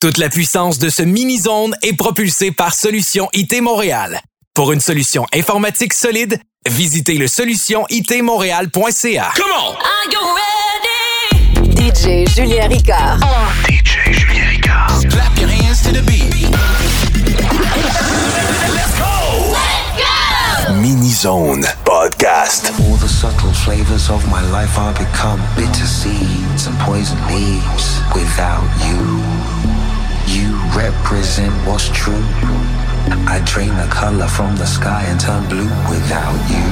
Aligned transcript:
Toute 0.00 0.18
la 0.18 0.28
puissance 0.28 0.78
de 0.78 0.90
ce 0.90 1.02
mini-zone 1.02 1.74
est 1.82 1.94
propulsée 1.94 2.52
par 2.52 2.72
Solution 2.72 3.28
IT 3.32 3.60
Montréal. 3.60 4.20
Pour 4.54 4.70
une 4.70 4.80
solution 4.80 5.26
informatique 5.34 5.92
solide, 5.92 6.38
visitez 6.68 7.18
le 7.18 7.26
solutionitmontréal.ca. 7.26 9.32
Come 9.34 9.50
on! 9.50 9.74
Are 9.74 10.06
you 10.12 10.20
ready? 10.38 11.74
DJ 11.74 12.28
Julien 12.32 12.68
Ricard. 12.68 13.18
DJ 13.66 14.12
Julien 14.12 14.46
Ricard. 14.50 15.04
Clap 15.10 15.36
your 15.36 15.48
hands 15.48 15.82
to 15.82 15.90
the 15.90 16.02
beat. 16.06 16.46
Let's 18.72 18.94
go! 19.00 19.50
Let's 19.50 19.98
go! 19.98 20.74
Mini-zone 20.74 21.64
podcast. 21.84 22.70
All 22.86 22.94
the 22.98 23.08
subtle 23.08 23.52
flavors 23.52 24.10
of 24.10 24.24
my 24.30 24.42
life 24.52 24.78
are 24.78 24.92
become 24.92 25.40
bitter 25.56 25.86
seeds 25.86 26.68
and 26.68 26.78
poison 26.86 27.18
leaves 27.26 27.98
without 28.14 28.62
you. 28.86 29.18
represent 30.78 31.52
what's 31.66 31.88
true. 31.90 32.22
I 33.26 33.42
drain 33.44 33.74
the 33.74 33.88
color 33.90 34.28
from 34.28 34.54
the 34.56 34.66
sky 34.66 35.02
and 35.10 35.18
turn 35.18 35.42
blue 35.48 35.70
without 35.90 36.38
you. 36.46 36.66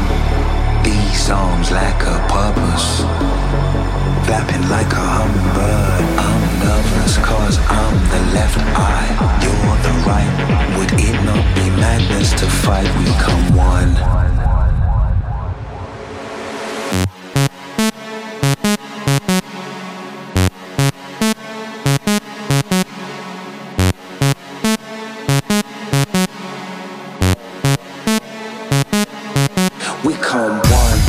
These 0.86 1.18
songs 1.26 1.72
lack 1.72 1.98
a 2.06 2.16
purpose. 2.30 3.02
Flapping 4.26 4.64
like 4.70 4.92
a 5.02 5.06
hummingbird. 5.16 6.02
I'm 6.22 6.42
nervous 6.62 7.18
cause 7.18 7.58
I'm 7.82 7.96
the 8.14 8.22
left 8.36 8.58
eye, 8.78 9.10
you're 9.42 9.78
the 9.86 9.94
right. 10.06 10.32
Would 10.78 10.92
it 11.08 11.16
not 11.26 11.44
be 11.56 11.66
madness 11.82 12.30
to 12.40 12.46
fight? 12.46 12.88
We 12.98 13.10
come 13.26 13.56
one. 13.56 14.45
We 30.04 30.14
come 30.14 30.60
one. 30.60 31.06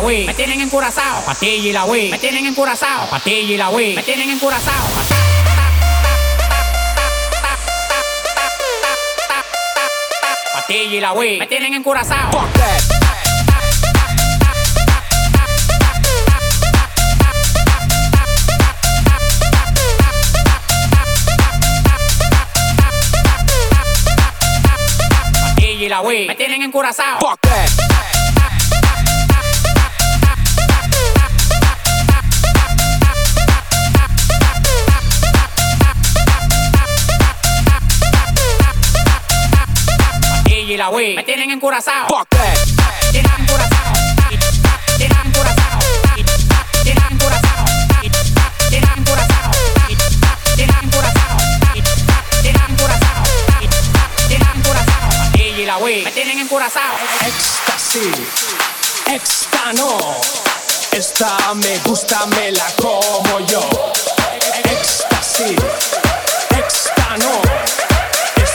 La 0.00 0.06
Wii, 0.06 0.26
me 0.26 0.34
tienen 0.34 0.60
encurazao. 0.60 1.24
Patilla 1.24 1.68
y 1.68 1.72
la 1.72 1.84
Wii, 1.84 2.10
me 2.10 2.18
tienen 2.18 2.46
encurazao. 2.46 3.08
Patilla 3.10 3.54
y 3.54 3.56
la 3.56 3.70
Wii, 3.70 3.96
me 3.96 4.02
tienen 4.04 4.30
encurazao. 4.30 4.86
Patilla 10.54 10.96
y 10.96 11.00
la 11.00 11.12
Wii, 11.12 11.38
me 11.38 11.46
tienen 11.46 11.74
encurazao. 11.74 12.30
Fuck 12.30 12.52
that. 12.52 12.82
La 25.88 26.02
Wii, 26.02 26.26
me 26.26 26.34
tienen 26.34 26.60
encurazao. 26.60 27.18
Fuck 27.18 27.40
that. 27.40 27.87
Wii, 40.90 41.16
me 41.16 41.22
tienen 41.22 41.50
encurazao. 41.50 42.08
Fuck 42.08 42.28
that. 42.30 42.58
Tienen 43.10 43.30
encurazao. 43.38 43.92
Tienen 44.96 45.18
encurazao. 45.24 45.78
Tienen 46.82 47.04
encurazao. 47.10 47.64
Tienen 48.70 48.90
encurazao. 48.98 49.52
Tienen 50.56 50.76
encurazao. 50.82 51.36
Tienen 52.42 52.62
encurazao. 52.70 53.24
Tienen 54.28 54.48
encurazao. 54.56 55.08
Patilla 55.30 55.58
y 55.58 55.66
la 55.66 55.76
Wii, 55.78 56.02
me 56.04 56.12
tienen 56.12 56.38
encurazao. 56.38 56.94
Éxtasis, 57.26 58.16
extano. 59.06 59.98
Esta 60.92 61.54
me 61.54 61.78
gusta, 61.78 62.26
me 62.26 62.52
la 62.52 62.66
como 62.76 63.40
yo. 63.46 63.92
Éxtasis. 64.64 65.58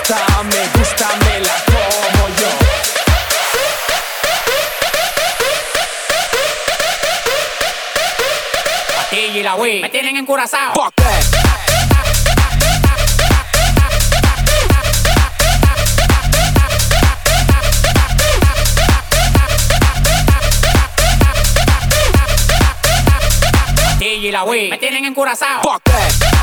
Esta 0.03 0.43
me 0.43 0.67
gusta, 0.77 1.07
me 1.23 1.39
la 1.39 1.55
como 1.65 2.22
y 9.15 9.43
la 9.43 9.55
Wii, 9.55 9.81
me 9.81 9.89
tienen 9.89 10.17
encurazao. 10.17 10.73
Fuck 10.73 10.95
that. 10.95 11.23
Y 23.99 24.31
la 24.31 24.43
Wii, 24.43 24.69
me 24.69 24.77
tienen 24.77 25.05
encurazao. 25.05 25.61
Fuck 25.61 25.83
that. 25.83 26.42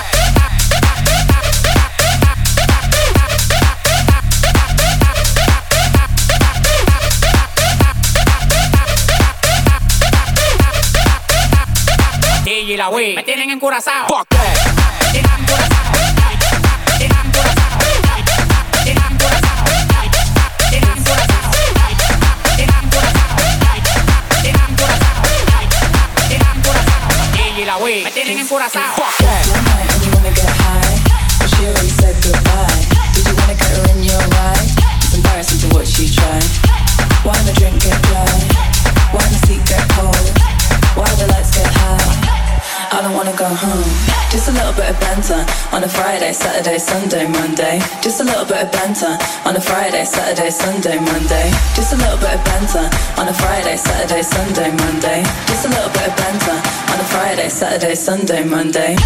La 12.80 12.88
Wii, 12.88 13.14
me 13.14 13.22
tienen 13.22 13.50
encurazao. 13.50 14.06
Fuck 14.08 14.28
that. 14.30 14.58
Me 28.04 28.10
tienen 28.12 28.38
encurazao. 28.38 28.94
Fuck 28.96 29.16
that. 29.18 29.46
and 29.92 30.06
you 30.06 30.12
wanna 30.14 30.30
get 30.30 30.48
high, 30.48 30.96
but 31.38 31.50
she 31.50 31.66
already 31.66 31.92
said 32.00 32.16
goodbye. 32.24 32.80
Did 33.14 33.26
you 33.28 33.34
wanna 33.36 33.56
get 33.60 33.76
her 33.76 33.90
in 33.92 34.04
your 34.04 34.24
ride? 34.36 34.68
It's 35.04 35.14
embarrassing 35.14 35.60
to 35.68 35.76
watch 35.76 35.98
you 35.98 36.08
try. 36.08 36.40
Why 37.24 37.36
the 37.44 37.52
drink 37.60 37.82
get 37.82 38.09
little 44.70 44.84
bit 44.84 44.94
of 44.94 45.00
banter 45.00 45.42
on 45.74 45.82
a 45.82 45.88
Friday, 45.88 46.32
Saturday, 46.32 46.78
Sunday, 46.78 47.26
Monday. 47.26 47.80
Just 48.02 48.20
a 48.20 48.24
little 48.24 48.44
bit 48.44 48.62
of 48.62 48.70
banter 48.70 49.18
on 49.44 49.56
a 49.56 49.60
Friday, 49.60 50.04
Saturday, 50.04 50.50
Sunday, 50.50 50.96
Monday. 50.98 51.50
Just 51.74 51.92
a 51.92 51.96
little 51.96 52.18
bit 52.18 52.34
of 52.34 52.44
banter 52.44 52.86
on 53.18 53.28
a 53.28 53.34
Friday, 53.34 53.76
Saturday, 53.76 54.22
Sunday, 54.22 54.70
Monday. 54.70 55.22
Just 55.46 55.66
a 55.66 55.70
little 55.70 55.90
bit 55.90 56.06
of 56.06 56.16
banter 56.16 56.58
on 56.92 57.00
a 57.00 57.06
Friday, 57.10 57.48
Saturday, 57.48 57.94
Sunday, 57.94 58.44
Monday. 58.44 58.96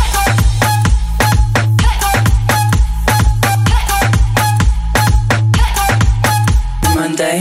Monday. 6.95 7.41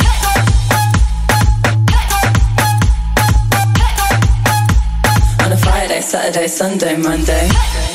On 5.44 5.51
a 5.51 5.58
Friday, 5.58 6.01
Saturday, 6.01 6.48
Sunday, 6.48 6.96
Monday. 6.96 7.50
Monday. 7.51 7.92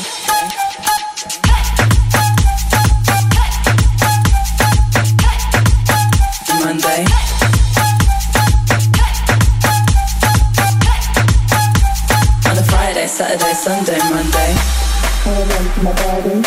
Sunday, 13.69 14.01
Monday. 14.09 14.51
Hold 15.29 15.45
on 15.45 15.65
to 15.69 15.79
my 15.85 15.93
body. 16.01 16.41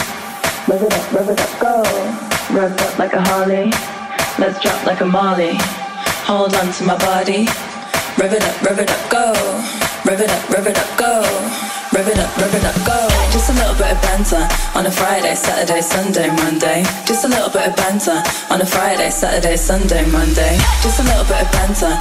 Rev 0.67 0.83
it 0.83 0.91
up, 0.91 1.12
rev 1.14 1.31
it 1.31 1.38
up, 1.38 1.55
go. 1.62 1.75
Rev 2.50 2.75
up 2.75 2.99
like 2.99 3.12
a 3.12 3.23
Harley. 3.23 3.71
Let's 4.43 4.59
drop 4.59 4.83
like 4.85 5.00
a 5.02 5.07
Molly. 5.07 5.55
Hold 6.26 6.52
on 6.59 6.73
to 6.75 6.83
my 6.83 6.99
body. 6.99 7.47
Rev 8.19 8.35
it 8.35 8.43
up, 8.43 8.59
rev 8.67 8.81
it 8.83 8.91
up, 8.91 9.02
go. 9.07 9.31
Rev 10.02 10.19
it 10.19 10.35
up, 10.35 10.50
rev 10.50 10.67
it 10.67 10.75
up, 10.75 10.91
go. 10.99 11.23
Rev 11.95 12.09
it 12.11 12.19
up, 12.19 12.37
rev 12.43 12.55
it 12.59 12.64
up, 12.67 12.75
go. 12.83 12.99
Just 13.31 13.50
a 13.50 13.55
little 13.55 13.79
bit 13.79 13.95
of 13.95 14.02
banter 14.02 14.43
on 14.75 14.87
a 14.87 14.91
Friday, 14.91 15.37
Saturday, 15.38 15.81
Sunday, 15.81 16.26
Monday. 16.43 16.83
Just 17.07 17.23
a 17.25 17.29
little 17.29 17.55
bit 17.55 17.71
of 17.71 17.76
banter 17.76 18.19
on 18.50 18.59
a 18.61 18.67
Friday, 18.67 19.11
Saturday, 19.14 19.55
Sunday, 19.55 20.02
Monday. 20.11 20.59
Just 20.83 20.99
a 20.99 21.07
little 21.07 21.23
bit 21.31 21.38
of 21.38 21.49
banter. 21.55 21.95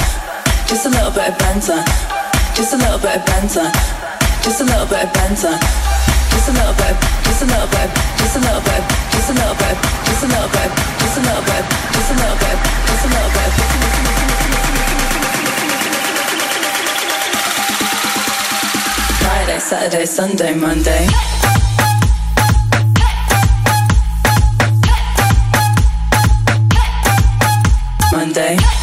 Just 0.66 0.88
a 0.88 0.90
little 0.90 1.14
bit 1.14 1.30
of 1.30 1.38
banter. 1.38 1.86
Just 2.58 2.74
a 2.74 2.78
little 2.82 2.98
bit 2.98 3.22
of 3.22 3.26
banter. 3.30 4.01
Just 4.44 4.62
a 4.62 4.64
little 4.66 4.88
bit 4.88 5.06
of 5.06 5.14
banter. 5.14 5.56
Just 6.32 6.50
a 6.50 6.54
little 6.54 6.74
bit, 6.74 6.96
just 7.24 7.44
a 7.44 7.46
little 7.46 7.68
bit, 7.68 7.90
just 8.18 8.36
a 8.36 8.40
little 8.40 8.62
bit, 8.62 8.82
just 9.12 9.30
a 9.30 9.34
little 9.34 9.54
bit, 9.54 9.78
just 10.02 10.24
a 10.24 10.28
little 10.28 10.50
bit, 10.50 10.72
just 11.00 11.18
a 11.18 11.22
little 11.22 11.42
bit, 11.46 11.64
just 11.94 12.12
a 12.12 12.16
little 12.18 12.36
bit, 12.42 12.56
just 12.90 13.06
a 13.06 13.10
little 13.14 13.32
bit. 13.38 13.52
Friday, 19.22 19.60
Saturday, 19.60 20.06
Sunday, 20.06 20.54
Monday. 20.56 21.08
Monday. 28.12 28.81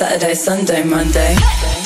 Saturday, 0.00 0.34
Sunday, 0.34 0.82
Monday. 0.82 1.79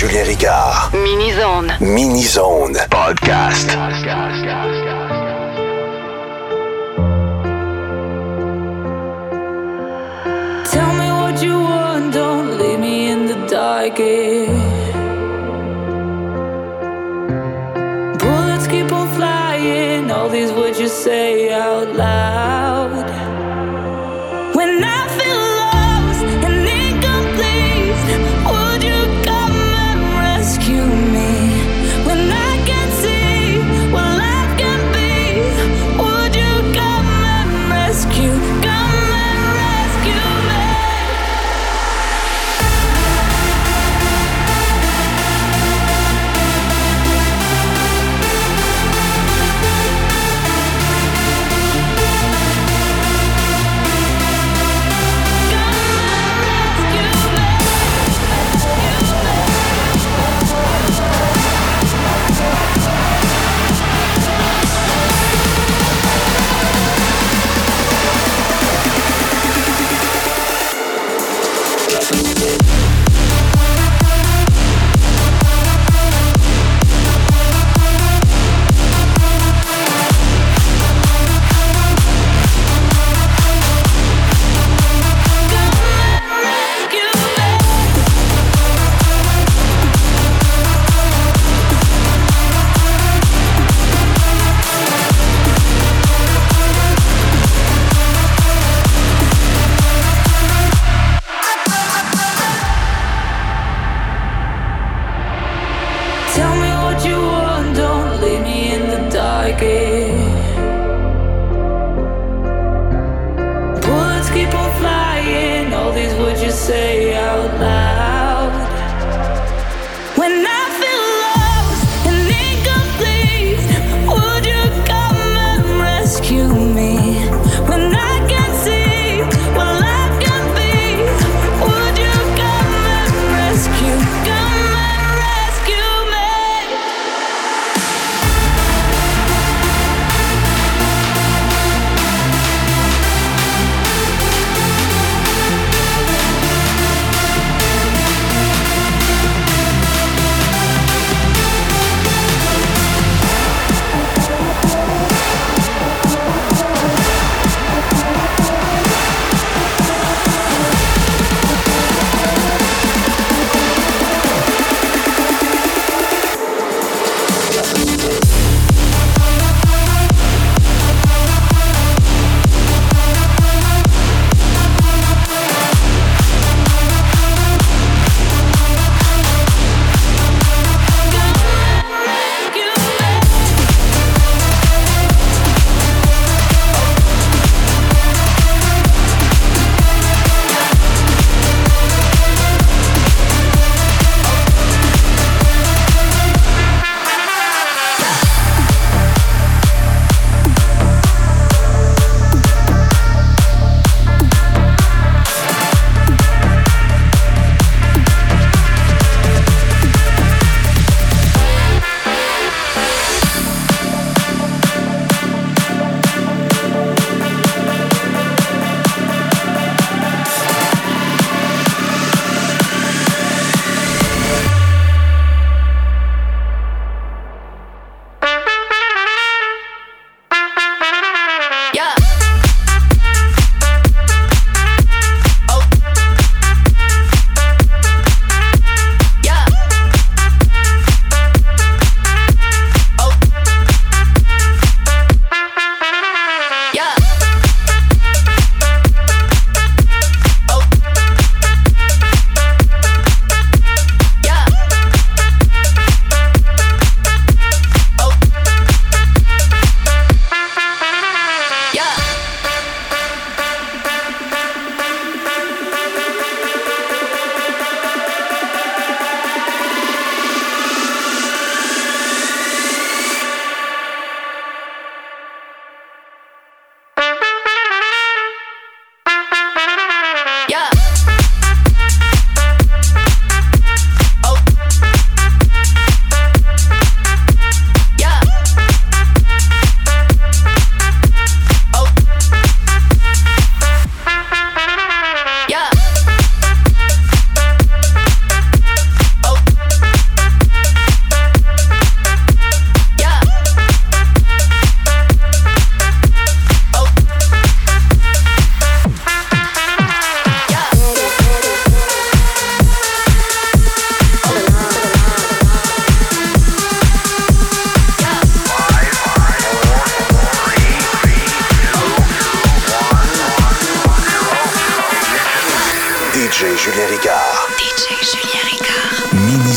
Julien 0.00 0.24
Ricard. 0.24 0.94
Mini 0.94 1.30
Zone. 1.32 1.76
Mini 1.78 2.22
Zone 2.22 2.72
Podcast. 2.88 3.66
Tell 10.72 10.92
me 10.94 11.08
what 11.20 11.42
you 11.42 11.52
want, 11.52 12.14
don't 12.14 12.56
leave 12.56 12.80
me 12.80 13.10
in 13.10 13.26
the 13.26 13.46
dark. 13.46 13.98
Bullets 18.18 18.66
keep 18.68 18.90
on 18.90 19.06
flying, 19.16 20.10
all 20.10 20.30
these 20.30 20.50
words 20.50 20.80
you 20.80 20.88
say 20.88 21.52
out 21.52 21.94
loud. 21.94 23.29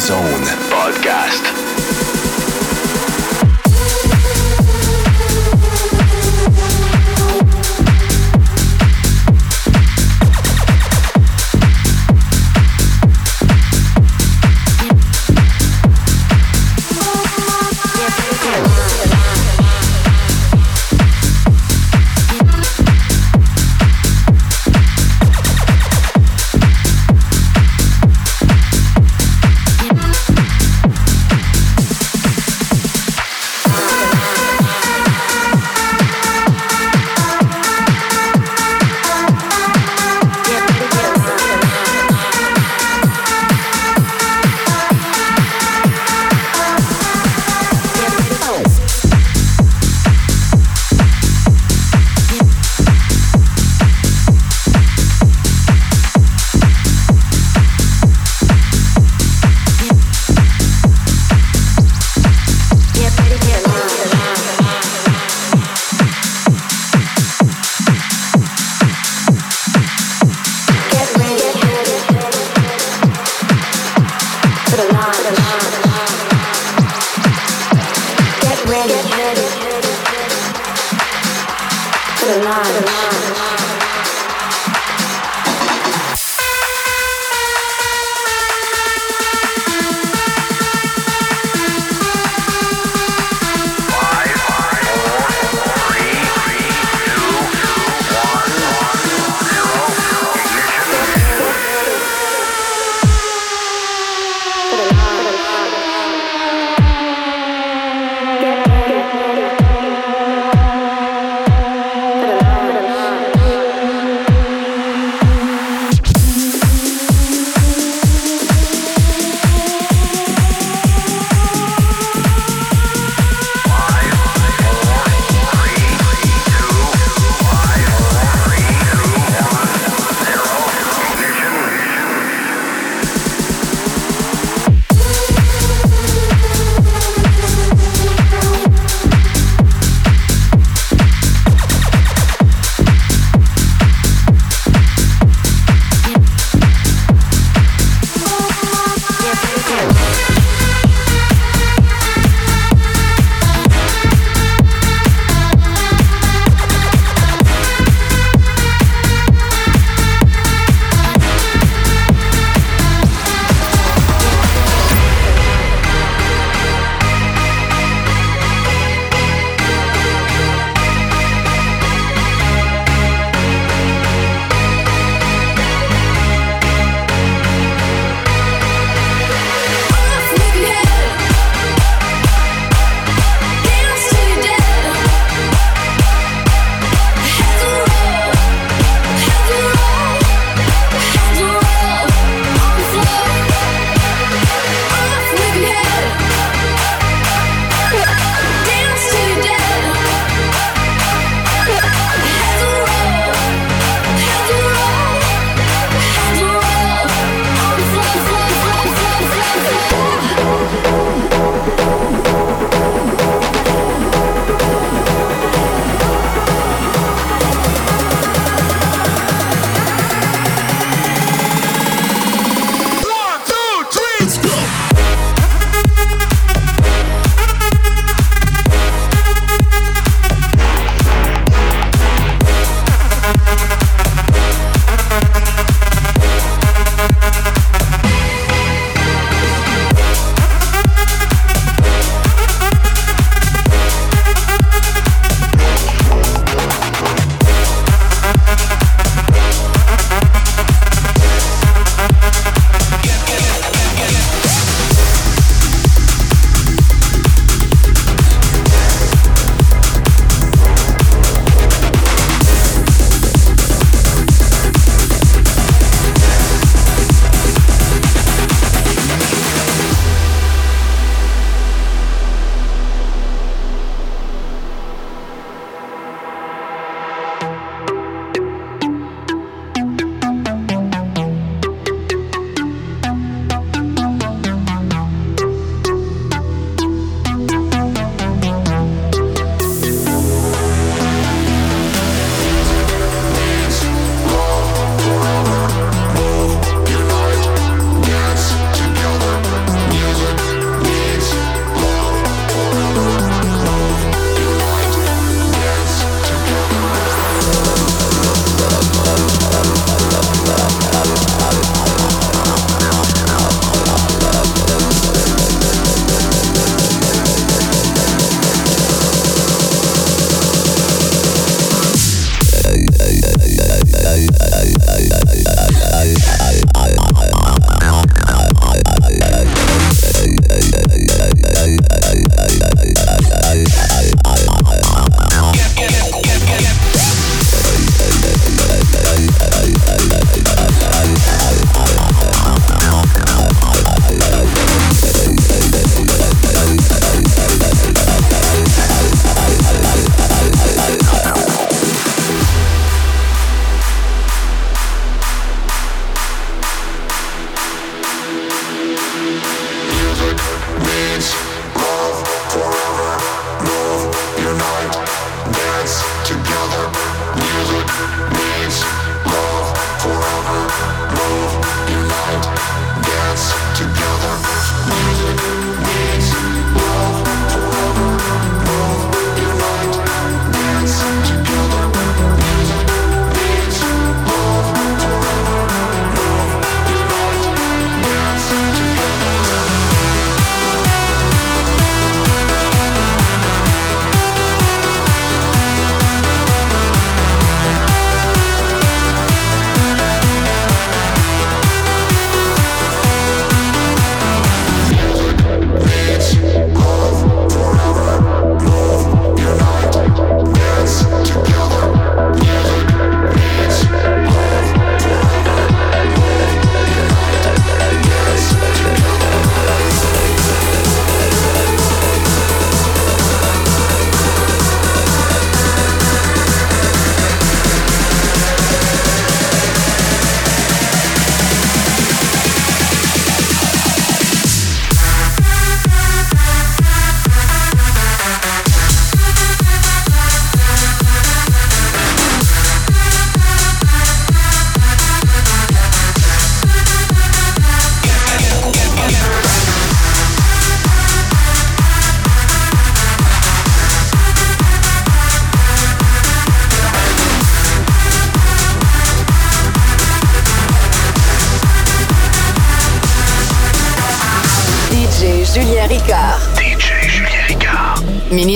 Zone 0.03 0.43
Podcast. 0.67 1.62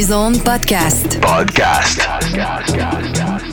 Mini-Zone 0.07 0.35
Podcast. 0.35 1.19
Podcast. 1.19 1.99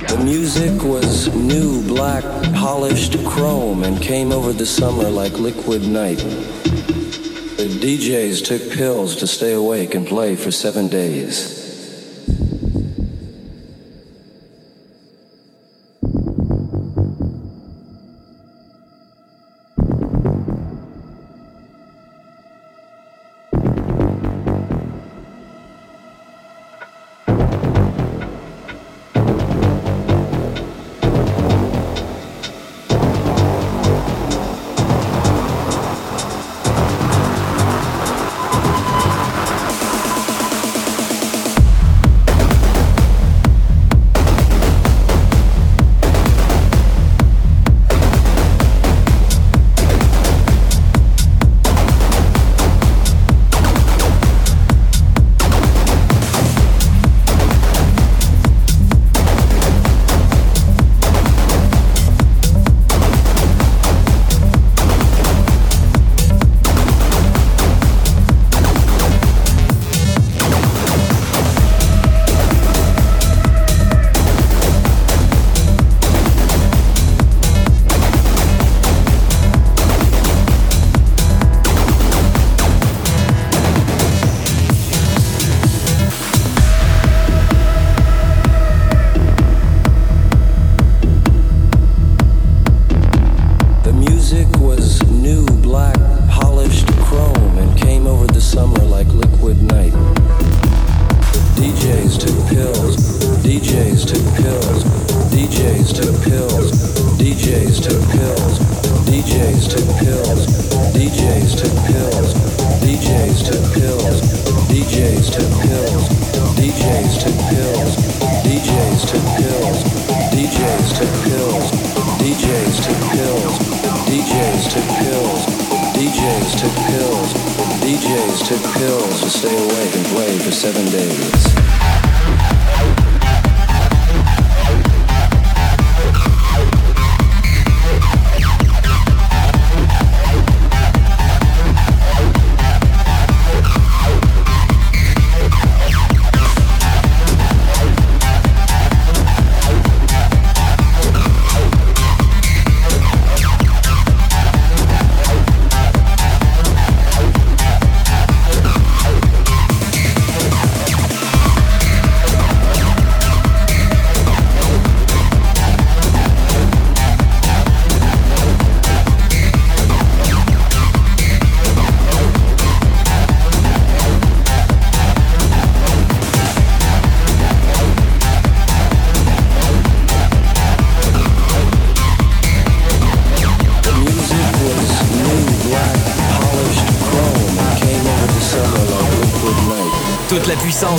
The 0.07 0.25
music 0.25 0.85
was 0.85 1.35
new, 1.35 1.85
black, 1.89 2.23
polished 2.55 3.19
chrome 3.25 3.83
and 3.83 4.01
came 4.01 4.31
over 4.31 4.53
the 4.53 4.65
summer 4.65 5.11
like 5.11 5.33
liquid 5.33 5.83
night. 5.83 6.19
The 6.19 7.67
DJs 7.83 8.45
took 8.45 8.71
pills 8.71 9.17
to 9.17 9.27
stay 9.27 9.55
awake 9.55 9.97
and 9.97 10.07
play 10.07 10.37
for 10.37 10.53
seven 10.53 10.87
days. 10.87 11.64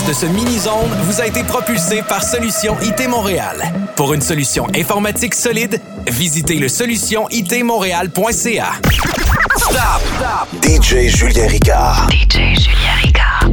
de 0.07 0.13
ce 0.13 0.25
mini-zone 0.25 0.89
vous 1.03 1.19
a 1.19 1.25
été 1.25 1.43
propulsé 1.43 2.01
par 2.07 2.23
Solution 2.23 2.77
IT 2.81 3.07
Montréal. 3.07 3.57
Pour 3.95 4.13
une 4.13 4.21
solution 4.21 4.67
informatique 4.75 5.33
solide, 5.33 5.81
visitez 6.07 6.59
le 6.59 6.67
solutionitmontréal.ca. 6.67 8.71
Stop! 9.57 10.01
Stop! 10.17 10.47
DJ 10.63 11.07
Julien 11.07 11.47
Ricard. 11.47 12.07
DJ 12.11 12.53
Julien 12.59 12.95
Ricard. 13.03 13.49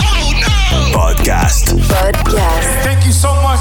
Podcast. 0.93 1.75
Podcast. 1.89 2.69
Thank 2.83 3.07
you 3.07 3.13
so 3.13 3.29
much. 3.43 3.61